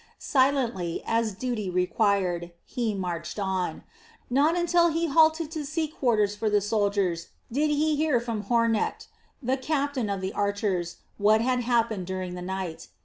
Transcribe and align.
Silently, 0.17 1.03
as 1.05 1.35
duty 1.35 1.69
required, 1.69 2.51
he 2.65 2.95
marched 2.95 3.37
on. 3.37 3.83
Not 4.31 4.57
until 4.57 4.87
he 4.89 5.05
halted 5.05 5.51
to 5.51 5.63
seek 5.63 5.95
quarters 5.95 6.35
for 6.35 6.49
the 6.49 6.59
soldiers 6.59 7.27
did 7.51 7.69
he 7.69 7.95
hear 7.95 8.19
from 8.19 8.45
Hornecht, 8.45 9.05
the 9.43 9.57
captain 9.57 10.09
of 10.09 10.19
the 10.19 10.33
archers, 10.33 10.95
what 11.19 11.41
had 11.41 11.59
happened 11.59 12.07
during 12.07 12.33
the 12.33 12.41
night. 12.41 12.87